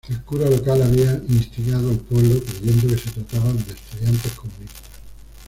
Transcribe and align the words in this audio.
El 0.09 0.19
cura 0.23 0.49
local 0.49 0.81
había 0.81 1.21
instigado 1.29 1.91
al 1.91 1.97
pueblo, 1.99 2.41
creyendo 2.43 2.87
que 2.87 2.97
se 2.97 3.11
trataba 3.11 3.53
de 3.53 3.71
estudiantes 3.71 4.31
comunistas. 4.31 4.81